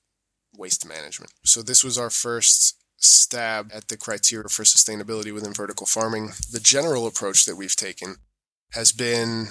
[0.54, 1.32] waste management.
[1.46, 6.32] So this was our first stab at the criteria for sustainability within vertical farming.
[6.52, 8.18] The general approach that we've taken
[8.74, 9.48] has been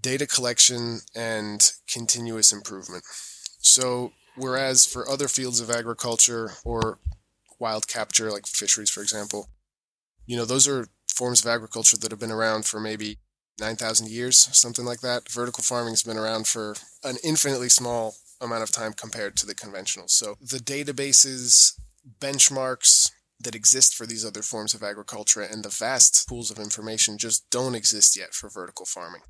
[0.00, 3.04] data collection and continuous improvement.
[3.58, 6.98] So whereas for other fields of agriculture or
[7.58, 9.48] wild capture, like fisheries, for example.
[10.26, 13.18] You know, those are forms of agriculture that have been around for maybe
[13.58, 15.30] 9,000 years, something like that.
[15.30, 19.54] Vertical farming has been around for an infinitely small amount of time compared to the
[19.54, 20.08] conventional.
[20.08, 21.72] So the databases,
[22.20, 27.18] benchmarks that exist for these other forms of agriculture and the vast pools of information
[27.18, 29.22] just don't exist yet for vertical farming.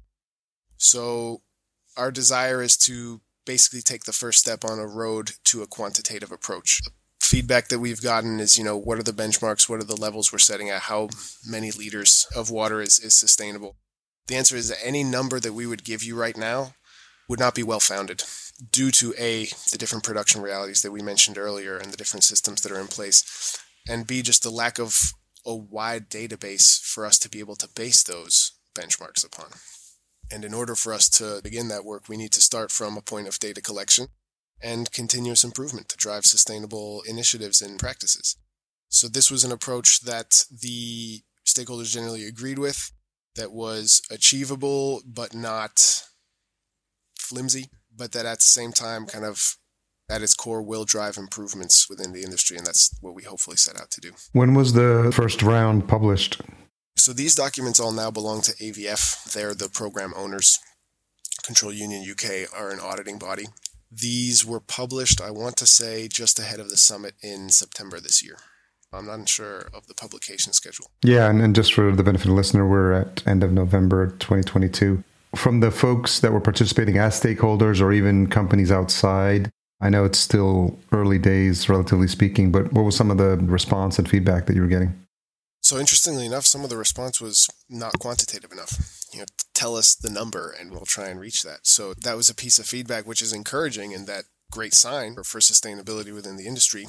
[0.76, 1.42] So
[1.96, 6.30] our desire is to basically take the first step on a road to a quantitative
[6.30, 6.80] approach.
[7.20, 9.68] Feedback that we've gotten is, you know, what are the benchmarks?
[9.68, 10.82] What are the levels we're setting at?
[10.82, 11.08] How
[11.44, 13.76] many liters of water is, is sustainable?
[14.28, 16.74] The answer is that any number that we would give you right now
[17.28, 18.22] would not be well founded
[18.70, 22.62] due to A, the different production realities that we mentioned earlier and the different systems
[22.62, 25.12] that are in place, and B, just the lack of
[25.44, 29.46] a wide database for us to be able to base those benchmarks upon.
[30.30, 33.02] And in order for us to begin that work, we need to start from a
[33.02, 34.08] point of data collection
[34.62, 38.36] and continuous improvement to drive sustainable initiatives and practices.
[38.88, 42.92] So this was an approach that the stakeholders generally agreed with,
[43.36, 46.02] that was achievable but not
[47.18, 49.56] flimsy, but that at the same time kind of
[50.08, 53.80] at its core will drive improvements within the industry and that's what we hopefully set
[53.80, 54.12] out to do.
[54.32, 56.40] When was the first round published?
[56.96, 59.32] So these documents all now belong to AVF.
[59.32, 60.58] They're the program owners.
[61.42, 63.46] Control Union UK are an auditing body.
[63.90, 68.22] These were published, I want to say, just ahead of the summit in September this
[68.22, 68.36] year.
[68.92, 70.90] I'm not sure of the publication schedule.
[71.02, 74.08] Yeah, and, and just for the benefit of the listener, we're at end of November
[74.08, 75.02] 2022.
[75.34, 80.18] From the folks that were participating as stakeholders or even companies outside, I know it's
[80.18, 84.54] still early days, relatively speaking, but what was some of the response and feedback that
[84.54, 84.94] you were getting?
[85.60, 89.04] So interestingly enough, some of the response was not quantitative enough.
[89.16, 91.60] You know, tell us the number and we'll try and reach that.
[91.66, 95.40] So that was a piece of feedback which is encouraging and that great sign for
[95.40, 96.86] sustainability within the industry,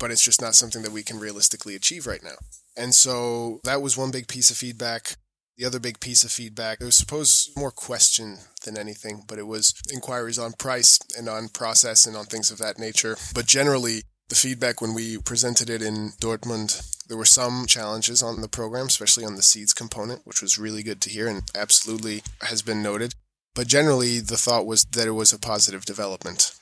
[0.00, 2.34] but it's just not something that we can realistically achieve right now.
[2.76, 5.14] And so that was one big piece of feedback.
[5.56, 9.46] The other big piece of feedback, it was suppose more question than anything, but it
[9.46, 13.16] was inquiries on price and on process and on things of that nature.
[13.34, 18.42] But generally, the feedback when we presented it in Dortmund there were some challenges on
[18.42, 22.22] the program, especially on the seeds component, which was really good to hear and absolutely
[22.42, 23.14] has been noted.
[23.54, 26.54] But generally, the thought was that it was a positive development.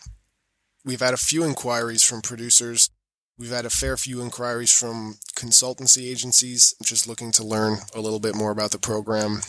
[0.85, 2.88] We've had a few inquiries from producers.
[3.37, 8.20] We've had a fair few inquiries from consultancy agencies just looking to learn a little
[8.20, 9.40] bit more about the program,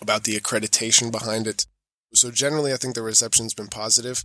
[0.00, 1.66] about the accreditation behind it.
[2.14, 4.24] So, generally, I think the reception's been positive.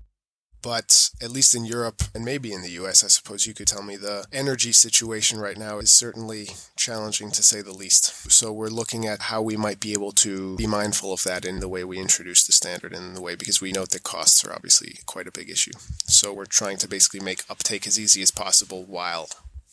[0.61, 3.83] But at least in Europe and maybe in the US, I suppose you could tell
[3.83, 8.31] me the energy situation right now is certainly challenging to say the least.
[8.31, 11.59] So we're looking at how we might be able to be mindful of that in
[11.59, 14.43] the way we introduce the standard and in the way because we note that costs
[14.43, 15.71] are obviously quite a big issue.
[16.05, 19.29] So we're trying to basically make uptake as easy as possible while,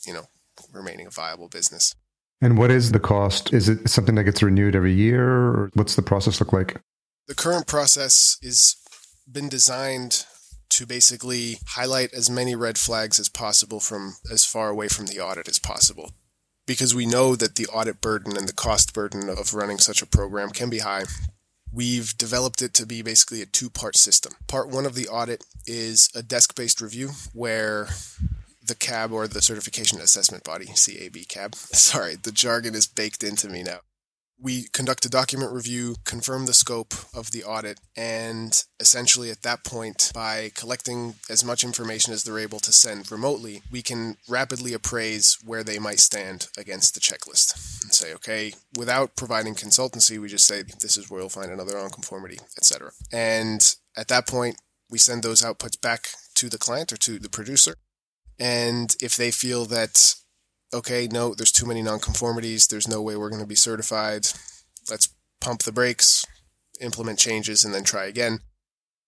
[0.06, 0.26] you know,
[0.72, 1.94] remaining a viable business.
[2.40, 3.52] And what is the cost?
[3.52, 6.80] Is it something that gets renewed every year or what's the process look like?
[7.26, 8.76] The current process is
[9.30, 10.24] been designed
[10.70, 15.20] to basically highlight as many red flags as possible from as far away from the
[15.20, 16.12] audit as possible.
[16.66, 20.06] Because we know that the audit burden and the cost burden of running such a
[20.06, 21.04] program can be high.
[21.72, 24.32] We've developed it to be basically a two part system.
[24.48, 27.88] Part one of the audit is a desk based review where
[28.64, 33.48] the CAB or the Certification Assessment Body, CAB CAB, sorry, the jargon is baked into
[33.48, 33.80] me now
[34.40, 39.64] we conduct a document review, confirm the scope of the audit, and essentially at that
[39.64, 44.74] point, by collecting as much information as they're able to send remotely, we can rapidly
[44.74, 50.28] appraise where they might stand against the checklist and say, okay, without providing consultancy, we
[50.28, 52.90] just say this is where you'll find another nonconformity, etc.
[53.12, 54.56] And at that point,
[54.90, 57.76] we send those outputs back to the client or to the producer.
[58.38, 60.14] And if they feel that
[60.72, 62.68] okay, no, there's too many nonconformities.
[62.68, 64.26] There's no way we're going to be certified.
[64.90, 65.08] Let's
[65.40, 66.24] pump the brakes,
[66.80, 68.40] implement changes, and then try again.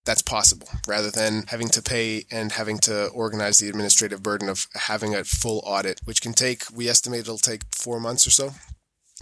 [0.04, 4.66] That's possible rather than having to pay and having to organize the administrative burden of
[4.74, 8.50] having a full audit, which can take, we estimate it'll take four months or so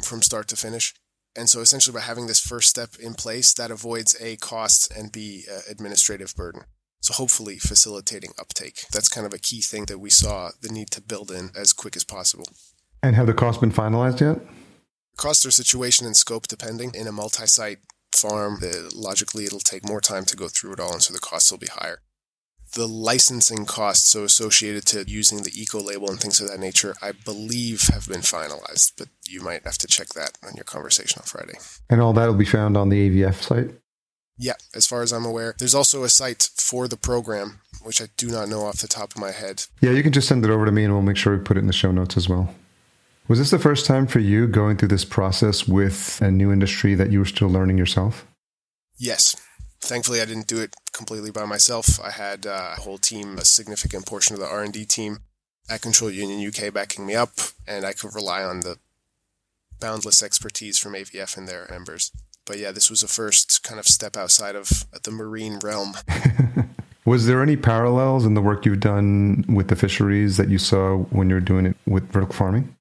[0.04, 0.94] from start to finish.
[1.34, 5.10] And so essentially by having this first step in place, that avoids A, cost, and
[5.10, 6.62] B, uh, administrative burden.
[7.06, 8.80] So hopefully facilitating uptake.
[8.90, 11.72] That's kind of a key thing that we saw the need to build in as
[11.72, 12.48] quick as possible.
[13.00, 14.44] And have the costs been finalized yet?
[15.16, 16.90] Costs are situation and scope depending.
[16.96, 17.78] In a multi-site
[18.12, 18.58] farm,
[18.92, 21.58] logically it'll take more time to go through it all, and so the costs will
[21.58, 22.00] be higher.
[22.74, 26.96] The licensing costs, so associated to using the eco label and things of that nature,
[27.00, 31.20] I believe have been finalized, but you might have to check that on your conversation
[31.20, 31.56] on Friday.
[31.88, 33.70] And all that will be found on the AVF site?
[34.38, 35.54] Yeah, as far as I'm aware.
[35.58, 39.14] There's also a site for the program, which I do not know off the top
[39.14, 39.64] of my head.
[39.80, 41.56] Yeah, you can just send it over to me and we'll make sure we put
[41.56, 42.54] it in the show notes as well.
[43.28, 46.94] Was this the first time for you going through this process with a new industry
[46.94, 48.26] that you were still learning yourself?
[48.98, 49.34] Yes.
[49.80, 52.00] Thankfully, I didn't do it completely by myself.
[52.00, 55.18] I had uh, a whole team, a significant portion of the R&D team
[55.68, 57.32] at Control Union UK backing me up,
[57.66, 58.78] and I could rely on the
[59.80, 62.12] boundless expertise from AVF and their members.
[62.46, 65.94] But yeah, this was the first kind of step outside of the marine realm.
[67.04, 70.96] was there any parallels in the work you've done with the fisheries that you saw
[70.96, 72.74] when you were doing it with vertical farming?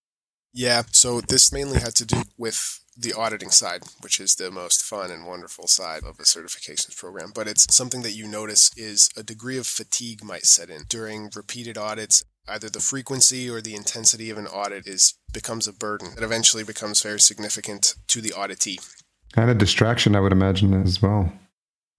[0.54, 4.82] Yeah, so this mainly had to do with the auditing side, which is the most
[4.82, 7.32] fun and wonderful side of a certifications program.
[7.36, 11.30] But it's something that you notice is a degree of fatigue might set in during
[11.36, 12.24] repeated audits.
[12.48, 16.14] Either the frequency or the intensity of an audit is becomes a burden.
[16.16, 18.80] It eventually becomes very significant to the auditee.
[19.36, 21.32] And a distraction, I would imagine, as well.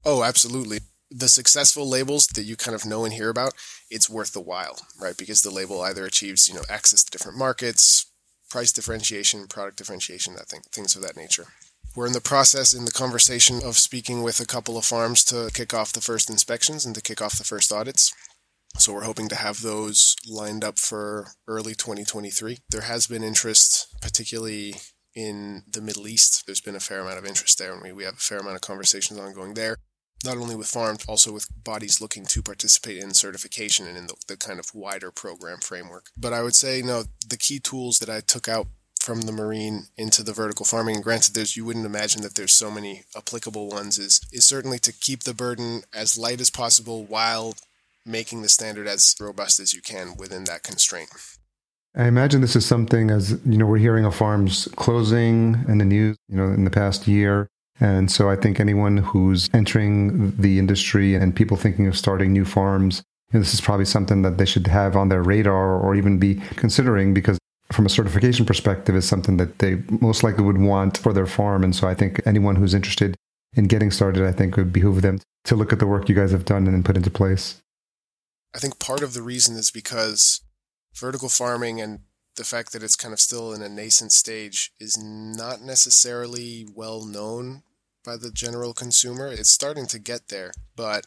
[0.04, 0.80] Oh, absolutely.
[1.10, 3.54] The successful labels that you kind of know and hear about,
[3.90, 5.16] it's worth the while, right?
[5.16, 8.06] Because the label either achieves, you know, access to different markets,
[8.48, 11.46] price differentiation, product differentiation, that thing, things of that nature.
[11.94, 15.50] We're in the process in the conversation of speaking with a couple of farms to
[15.52, 18.12] kick off the first inspections and to kick off the first audits.
[18.78, 22.58] So we're hoping to have those lined up for early 2023.
[22.70, 24.74] There has been interest, particularly
[25.16, 26.44] in the Middle East.
[26.46, 28.54] There's been a fair amount of interest there, and we, we have a fair amount
[28.54, 29.78] of conversations ongoing there
[30.24, 34.14] not only with farms, also with bodies looking to participate in certification and in the,
[34.28, 36.10] the kind of wider program framework.
[36.16, 38.66] But I would say, no, the key tools that I took out
[39.00, 42.52] from the marine into the vertical farming and granted there's you wouldn't imagine that there's
[42.52, 47.04] so many applicable ones is is certainly to keep the burden as light as possible
[47.04, 47.54] while
[48.04, 51.08] making the standard as robust as you can within that constraint
[51.96, 55.84] I imagine this is something as you know we're hearing of farms closing in the
[55.84, 57.48] news you know in the past year
[57.80, 62.44] and so I think anyone who's entering the industry and people thinking of starting new
[62.44, 65.94] farms, you know, this is probably something that they should have on their radar or
[65.94, 67.38] even be considering because
[67.72, 71.64] from a certification perspective is something that they most likely would want for their farm.
[71.64, 73.14] And so I think anyone who's interested
[73.54, 76.30] in getting started, I think would behoove them to look at the work you guys
[76.32, 77.60] have done and then put into place.
[78.54, 80.40] I think part of the reason is because
[80.96, 82.00] vertical farming and
[82.36, 87.04] the fact that it's kind of still in a nascent stage is not necessarily well
[87.04, 87.62] known
[88.04, 89.26] by the general consumer.
[89.26, 91.06] It's starting to get there, but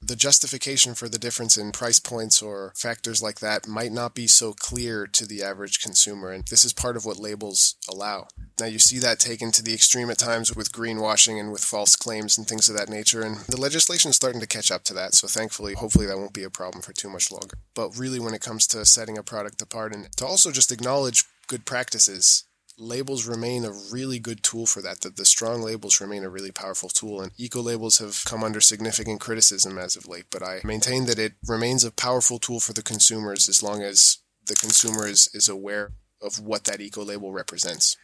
[0.00, 4.26] the justification for the difference in price points or factors like that might not be
[4.26, 6.30] so clear to the average consumer.
[6.30, 8.28] And this is part of what labels allow.
[8.60, 11.96] Now, you see that taken to the extreme at times with greenwashing and with false
[11.96, 13.22] claims and things of that nature.
[13.22, 15.14] And the legislation is starting to catch up to that.
[15.14, 17.58] So, thankfully, hopefully, that won't be a problem for too much longer.
[17.74, 21.24] But really, when it comes to setting a product apart and to also just acknowledge
[21.46, 22.44] good practices
[22.78, 25.00] labels remain a really good tool for that.
[25.02, 28.60] That the strong labels remain a really powerful tool, and eco labels have come under
[28.60, 30.26] significant criticism as of late.
[30.30, 34.18] But I maintain that it remains a powerful tool for the consumers as long as
[34.46, 37.96] the consumer is, is aware of what that eco label represents.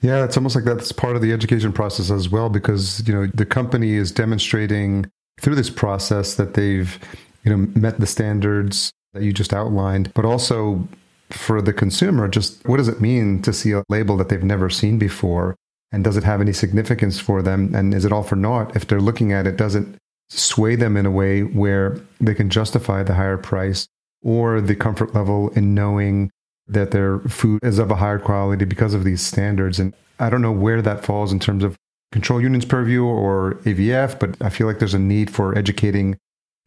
[0.00, 3.26] Yeah, it's almost like that's part of the education process as well, because you know
[3.26, 6.98] the company is demonstrating through this process that they've
[7.44, 10.86] you know met the standards that you just outlined, but also
[11.34, 14.70] for the consumer, just what does it mean to see a label that they've never
[14.70, 15.56] seen before?
[15.92, 17.74] And does it have any significance for them?
[17.74, 19.56] And is it all for naught if they're looking at it?
[19.56, 19.86] Does it
[20.28, 23.86] sway them in a way where they can justify the higher price
[24.22, 26.30] or the comfort level in knowing
[26.66, 29.78] that their food is of a higher quality because of these standards?
[29.78, 31.76] And I don't know where that falls in terms of
[32.10, 36.16] control union's purview or AVF, but I feel like there's a need for educating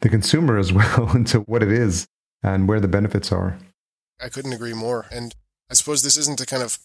[0.01, 2.07] the consumer as well into what it is
[2.43, 3.57] and where the benefits are.
[4.19, 5.05] I couldn't agree more.
[5.11, 5.35] And
[5.69, 6.79] I suppose this isn't to kind of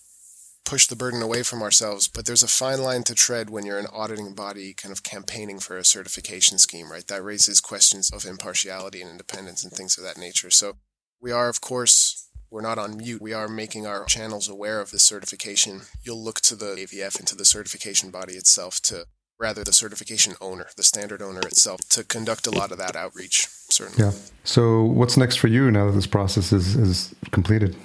[0.64, 3.78] push the burden away from ourselves, but there's a fine line to tread when you're
[3.78, 7.06] an auditing body kind of campaigning for a certification scheme, right?
[7.08, 10.50] That raises questions of impartiality and independence and things of that nature.
[10.50, 10.76] So
[11.20, 13.22] we are, of course, we're not on mute.
[13.22, 15.82] We are making our channels aware of this certification.
[16.02, 19.06] You'll look to the AVF and to the certification body itself to
[19.42, 23.48] rather the certification owner, the standard owner itself, to conduct a lot of that outreach.
[23.48, 24.04] Certainly.
[24.04, 24.18] Yeah.
[24.44, 27.76] So, what's next for you now that this process is is completed?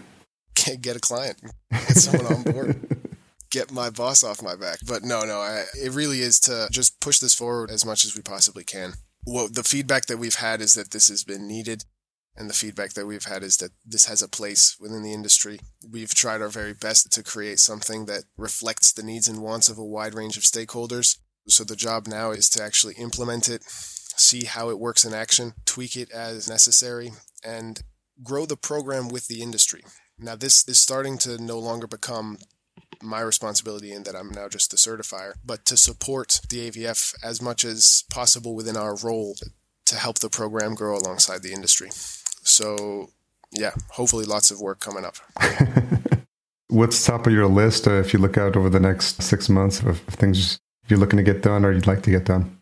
[0.82, 1.38] Get a client,
[1.72, 2.98] get someone on board.
[3.50, 4.80] Get my boss off my back.
[4.86, 8.14] But no, no, I, it really is to just push this forward as much as
[8.14, 8.96] we possibly can.
[9.26, 11.86] Well, the feedback that we've had is that this has been needed
[12.38, 15.60] and the feedback that we've had is that this has a place within the industry.
[15.90, 19.78] We've tried our very best to create something that reflects the needs and wants of
[19.78, 21.18] a wide range of stakeholders
[21.48, 25.54] so the job now is to actually implement it, see how it works in action,
[25.66, 27.12] tweak it as necessary,
[27.44, 27.82] and
[28.24, 29.84] grow the program with the industry.
[30.20, 32.38] Now, this is starting to no longer become
[33.02, 37.42] my responsibility in that I'm now just the certifier, but to support the AVF as
[37.42, 39.36] much as possible within our role
[39.86, 41.90] to help the program grow alongside the industry.
[41.92, 43.12] So,
[43.52, 45.16] yeah, hopefully lots of work coming up.
[46.70, 49.82] What's top of your list uh, if you look out over the next six months
[49.82, 50.60] of things
[50.90, 52.60] you're looking to get done or you'd like to get done?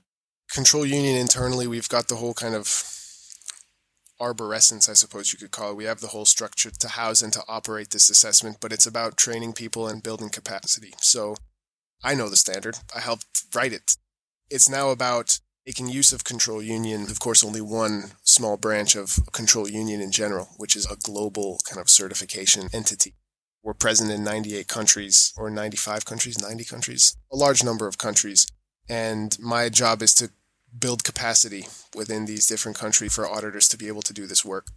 [0.51, 2.67] Control Union internally, we've got the whole kind of
[4.21, 5.75] arborescence, I suppose you could call it.
[5.75, 9.17] We have the whole structure to house and to operate this assessment, but it's about
[9.17, 10.93] training people and building capacity.
[10.99, 11.35] So
[12.03, 12.77] I know the standard.
[12.95, 13.97] I helped write it.
[14.49, 17.03] It's now about making use of Control Union.
[17.03, 21.59] Of course, only one small branch of Control Union in general, which is a global
[21.67, 23.15] kind of certification entity.
[23.65, 28.45] We're present in 98 countries or 95 countries, 90 countries, a large number of countries.
[28.87, 30.29] And my job is to
[30.77, 34.67] build capacity within these different countries for auditors to be able to do this work.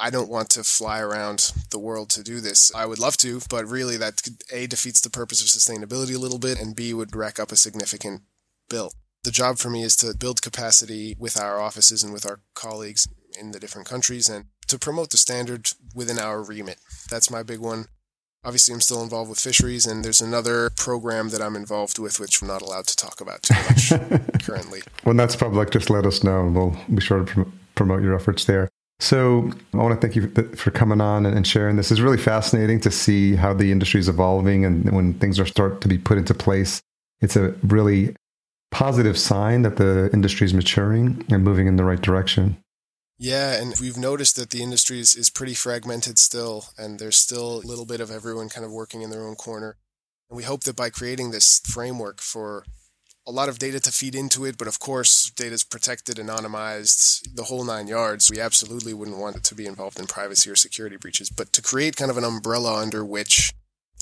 [0.00, 2.74] I don't want to fly around the world to do this.
[2.74, 6.38] I would love to, but really that A defeats the purpose of sustainability a little
[6.38, 8.22] bit and B would rack up a significant
[8.70, 8.92] bill.
[9.24, 13.06] The job for me is to build capacity with our offices and with our colleagues
[13.38, 16.78] in the different countries and to promote the standard within our remit.
[17.10, 17.88] That's my big one.
[18.44, 22.42] Obviously, I'm still involved with fisheries, and there's another program that I'm involved with, which
[22.42, 23.92] I'm not allowed to talk about too much
[24.42, 24.82] currently.
[25.04, 28.44] When that's public, just let us know, and we'll be sure to promote your efforts
[28.44, 28.68] there.
[29.00, 31.90] So, I want to thank you for coming on and sharing this.
[31.90, 35.80] It's really fascinating to see how the industry is evolving, and when things are start
[35.80, 36.82] to be put into place,
[37.22, 38.14] it's a really
[38.70, 42.58] positive sign that the industry is maturing and moving in the right direction.
[43.24, 47.56] Yeah, and we've noticed that the industry is, is pretty fragmented still, and there's still
[47.56, 49.78] a little bit of everyone kind of working in their own corner.
[50.28, 52.66] And we hope that by creating this framework for
[53.26, 57.34] a lot of data to feed into it, but of course, data is protected, anonymized,
[57.34, 58.30] the whole nine yards.
[58.30, 61.62] We absolutely wouldn't want it to be involved in privacy or security breaches, but to
[61.62, 63.54] create kind of an umbrella under which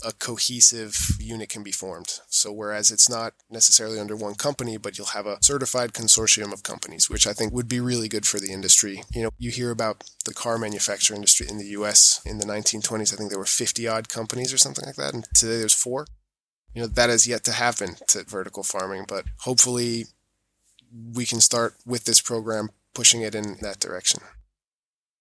[0.04, 2.20] a cohesive unit can be formed.
[2.28, 6.62] So whereas it's not necessarily under one company, but you'll have a certified consortium of
[6.62, 9.02] companies, which I think would be really good for the industry.
[9.12, 13.12] You know, you hear about the car manufacturing industry in the US in the 1920s,
[13.12, 15.14] I think there were 50 odd companies or something like that.
[15.14, 16.06] And today there's four.
[16.74, 20.06] You know, that has yet to happen to vertical farming, but hopefully
[21.14, 24.20] we can start with this program pushing it in that direction.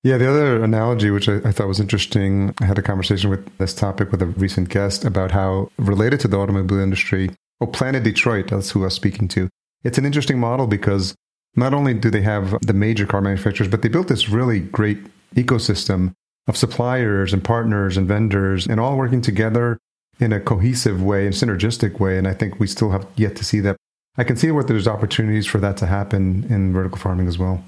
[0.04, 3.56] Yeah, the other analogy, which I, I, thought was interesting, I had a conversation with
[3.60, 7.30] this topic with a recent guest about how related to the automobile industry,
[7.60, 9.48] oh, Planet Detroit, that's who I was speaking to.
[9.84, 11.14] It's an interesting model because
[11.56, 14.98] not only do they have the major car manufacturers, but they built this really great
[15.36, 16.14] ecosystem
[16.48, 19.78] of suppliers and partners and vendors and all working together
[20.20, 22.18] in a cohesive way and synergistic way.
[22.18, 23.78] And I think we still have yet to see that.
[24.18, 27.64] I can see where there's opportunities for that to happen in vertical farming as well.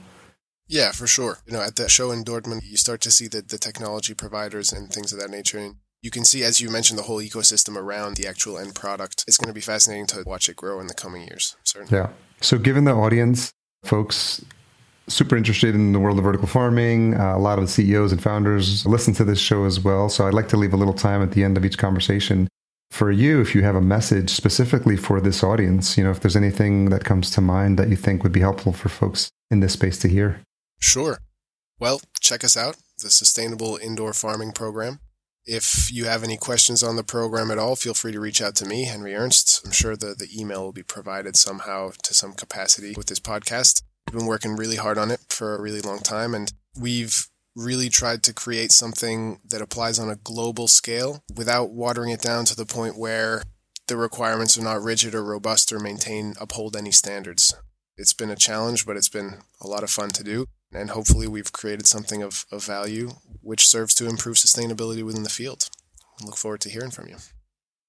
[0.74, 1.38] Yeah, for sure.
[1.46, 4.74] You know, at that show in Dortmund, you start to see the, the technology providers
[4.74, 5.60] and things of that nature.
[5.60, 9.24] And you can see, as you mentioned, the whole ecosystem around the actual end product.
[9.28, 11.96] It's going to be fascinating to watch it grow in the coming years, certainly.
[11.96, 12.10] Yeah.
[12.42, 13.54] So, given the audience,
[13.84, 14.44] folks
[15.08, 18.24] super interested in the world of vertical farming, uh, a lot of the CEOs and
[18.24, 20.10] founders listen to this show as well.
[20.10, 22.48] So, I'd like to leave a little time at the end of each conversation
[22.90, 26.36] for you if you have a message specifically for this audience you know if there's
[26.36, 29.74] anything that comes to mind that you think would be helpful for folks in this
[29.74, 30.40] space to hear
[30.84, 31.20] Sure.
[31.80, 35.00] Well, check us out, the Sustainable Indoor Farming Program.
[35.46, 38.54] If you have any questions on the program at all, feel free to reach out
[38.58, 39.62] to me, Henry Ernst.
[39.66, 43.82] I'm sure the, the email will be provided somehow to some capacity with this podcast.
[44.08, 47.88] We've been working really hard on it for a really long time, and we've really
[47.88, 52.58] tried to create something that applies on a global scale without watering it down to
[52.58, 53.44] the point where
[53.88, 57.56] the requirements are not rigid or robust or maintain, uphold any standards.
[57.96, 61.28] It's been a challenge, but it's been a lot of fun to do and hopefully
[61.28, 63.12] we've created something of, of value
[63.42, 65.70] which serves to improve sustainability within the field.
[66.22, 67.18] I look forward to hearing from you.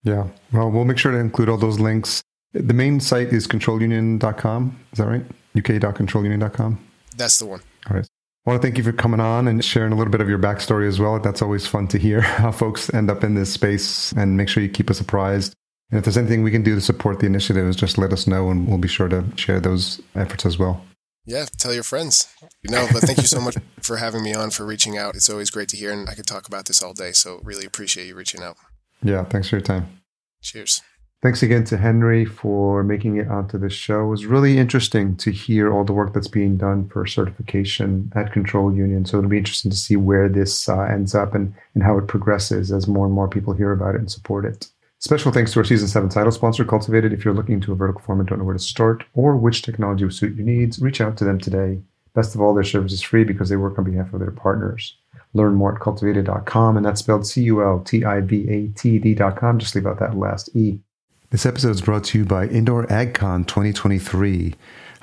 [0.03, 0.29] Yeah.
[0.53, 2.23] Well, we'll make sure to include all those links.
[2.53, 4.81] The main site is controlunion.com.
[4.93, 5.25] Is that right?
[5.57, 6.79] uk.controlunion.com?
[7.17, 7.61] That's the one.
[7.89, 8.07] All right.
[8.47, 10.39] I want to thank you for coming on and sharing a little bit of your
[10.39, 11.19] backstory as well.
[11.19, 14.63] That's always fun to hear how folks end up in this space and make sure
[14.63, 15.55] you keep us apprised.
[15.91, 18.51] And if there's anything we can do to support the initiatives, just let us know
[18.51, 20.85] and we'll be sure to share those efforts as well.
[21.27, 22.29] Yeah, tell your friends.
[22.69, 25.15] No, but thank you so much for having me on, for reaching out.
[25.15, 27.13] It's always great to hear, and I could talk about this all day.
[27.13, 28.57] So, really appreciate you reaching out.
[29.03, 30.03] Yeah, thanks for your time.
[30.43, 30.83] Cheers.
[31.25, 34.05] Thanks again to Henry for making it onto this show.
[34.05, 38.31] It was really interesting to hear all the work that's being done for certification at
[38.31, 39.07] Control Union.
[39.07, 42.09] So it'll be interesting to see where this uh, ends up and, and how it
[42.09, 44.69] progresses as more and more people hear about it and support it.
[45.07, 47.13] Special thanks to our season seven title sponsor, Cultivatd.
[47.13, 49.61] If you're looking to a vertical farm and don't know where to start or which
[49.61, 51.79] technology will suit your needs, reach out to them today.
[52.15, 54.97] Best of all, their service is free because they work on behalf of their partners.
[55.35, 58.99] Learn more at cultivatd.com, and that's spelled C U L T I V A T
[58.99, 59.59] D.com.
[59.59, 60.81] Just leave out that last E.
[61.29, 64.55] This episode is brought to you by Indoor AgCon 2023.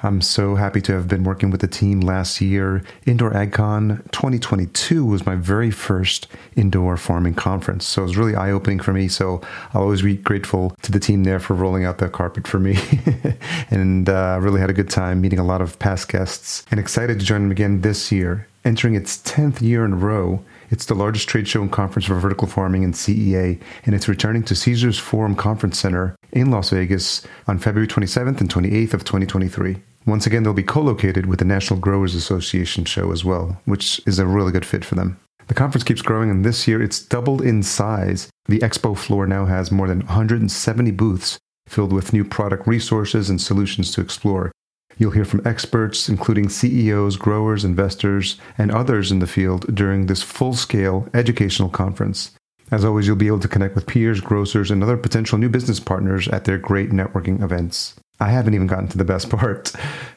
[0.03, 2.83] I'm so happy to have been working with the team last year.
[3.05, 7.85] Indoor AgCon 2022 was my very first indoor farming conference.
[7.85, 9.07] So it was really eye opening for me.
[9.07, 9.41] So
[9.73, 12.77] I'll always be grateful to the team there for rolling out the carpet for me.
[13.69, 17.19] and uh, really had a good time meeting a lot of past guests and excited
[17.19, 18.47] to join them again this year.
[18.65, 22.15] Entering its 10th year in a row, it's the largest trade show and conference for
[22.15, 27.25] vertical farming and CEA, and it's returning to Caesars Forum Conference Center in Las Vegas
[27.47, 29.81] on February 27th and 28th of 2023.
[30.05, 34.17] Once again, they'll be co-located with the National Grocers Association show as well, which is
[34.17, 35.19] a really good fit for them.
[35.47, 38.29] The conference keeps growing, and this year it's doubled in size.
[38.45, 41.37] The expo floor now has more than 170 booths
[41.67, 44.51] filled with new product resources and solutions to explore.
[44.97, 50.23] You'll hear from experts, including CEOs, growers, investors, and others in the field during this
[50.23, 52.31] full scale educational conference.
[52.71, 55.79] As always, you'll be able to connect with peers, grocers, and other potential new business
[55.79, 57.95] partners at their great networking events.
[58.21, 59.73] I haven't even gotten to the best part.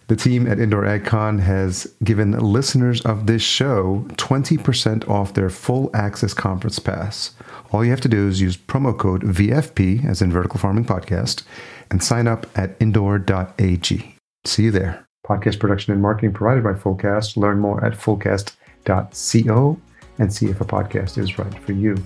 [0.09, 5.91] The team at Indoor AgCon has given listeners of this show 20% off their full
[5.95, 7.33] access conference pass.
[7.73, 11.43] All you have to do is use promo code VFP, as in Vertical Farming Podcast,
[11.91, 14.17] and sign up at indoor.ag.
[14.45, 15.07] See you there.
[15.27, 17.39] Podcast production and marketing provided by Fullcast.
[17.39, 19.81] Learn more at fullcast.co
[20.19, 21.97] and see if a podcast is right for you.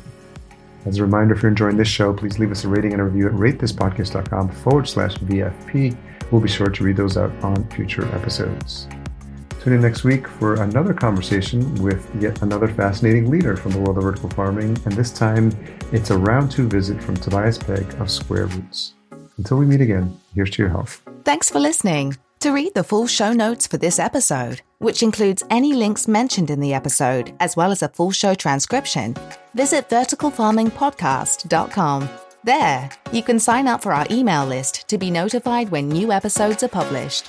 [0.87, 3.05] As a reminder, if you're enjoying this show, please leave us a rating and a
[3.05, 5.97] review at ratethispodcast.com forward slash VFP.
[6.31, 8.89] We'll be sure to read those out on future episodes.
[9.61, 13.99] Tune in next week for another conversation with yet another fascinating leader from the world
[13.99, 15.53] of vertical farming, and this time
[15.93, 18.95] it's a round two visit from Tobias Pegg of Square Roots.
[19.37, 21.03] Until we meet again, here's to your health.
[21.25, 22.17] Thanks for listening.
[22.41, 26.61] To read the full show notes for this episode, which includes any links mentioned in
[26.61, 29.17] the episode, as well as a full show transcription,
[29.59, 32.09] visit verticalfarmingpodcast.com.
[32.45, 36.63] There, you can sign up for our email list to be notified when new episodes
[36.63, 37.29] are published.